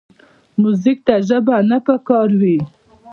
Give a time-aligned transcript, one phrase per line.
[0.61, 2.57] موزیک ته ژبه نه پکار وي.